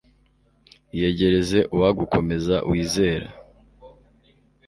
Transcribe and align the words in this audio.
iyegereze 0.95 1.59
uwagukomeza 1.75 2.55
wizera 2.69 3.27